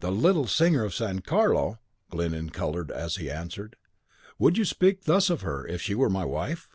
The 0.00 0.10
little 0.10 0.48
singer 0.48 0.82
of 0.84 0.96
San 0.96 1.20
Carlo! 1.20 1.78
Glyndon 2.10 2.50
coloured 2.50 2.90
as 2.90 3.14
he 3.14 3.30
answered, 3.30 3.76
"Would 4.36 4.58
you 4.58 4.64
speak 4.64 5.04
thus 5.04 5.30
of 5.30 5.42
her 5.42 5.64
if 5.64 5.80
she 5.80 5.94
were 5.94 6.10
my 6.10 6.24
wife?" 6.24 6.66